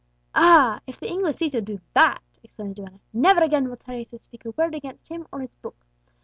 [0.33, 0.79] "Ah!
[0.87, 4.73] if the Inglesito do that," exclaimed the duenna, "never again will Teresa speak a word
[4.73, 5.77] against him or his book!